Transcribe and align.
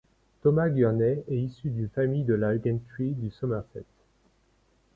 Thomas 0.41 0.69
Gurney 0.71 1.23
est 1.27 1.35
issu 1.37 1.69
d'une 1.69 1.87
famille 1.87 2.23
de 2.23 2.33
la 2.33 2.55
gentry 2.55 3.11
du 3.11 3.29
Somerset. 3.29 3.85